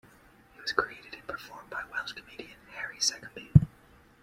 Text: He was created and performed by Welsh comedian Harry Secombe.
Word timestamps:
He 0.55 0.59
was 0.63 0.71
created 0.71 1.13
and 1.13 1.27
performed 1.27 1.69
by 1.69 1.83
Welsh 1.91 2.13
comedian 2.13 2.57
Harry 2.73 2.97
Secombe. 2.97 3.49